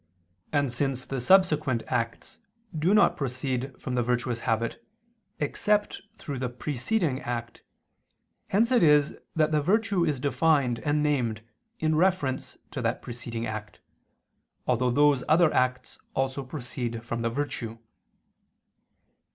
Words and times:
And 0.51 0.73
since 0.73 1.05
the 1.05 1.21
subsequent 1.21 1.83
acts 1.87 2.39
do 2.75 2.91
not 2.95 3.15
proceed 3.15 3.79
from 3.79 3.93
the 3.93 4.01
virtuous 4.01 4.39
habit 4.39 4.83
except 5.39 6.01
through 6.17 6.39
the 6.39 6.49
preceding 6.49 7.19
act, 7.21 7.61
hence 8.47 8.71
it 8.71 8.81
is 8.81 9.15
that 9.35 9.51
the 9.51 9.61
virtue 9.61 10.03
is 10.03 10.19
defined 10.19 10.79
and 10.79 11.03
named 11.03 11.43
in 11.79 11.93
reference 11.93 12.57
to 12.71 12.81
that 12.81 13.03
preceding 13.03 13.45
act, 13.45 13.79
although 14.65 14.89
those 14.89 15.23
other 15.29 15.53
acts 15.53 15.99
also 16.15 16.43
proceed 16.43 17.03
from 17.05 17.21
the 17.21 17.29
virtue. 17.29 17.77